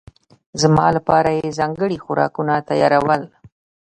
[0.61, 3.21] زما لپاره یې ځانګړي خوراکونه تيارول.